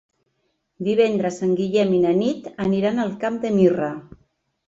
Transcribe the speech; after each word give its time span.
Divendres 0.87 1.35
en 1.47 1.51
Guillem 1.59 1.93
i 1.97 2.01
na 2.07 2.15
Nit 2.21 2.49
aniran 2.67 3.01
al 3.05 3.13
Camp 3.25 3.37
de 3.45 3.51
Mirra. 3.59 3.91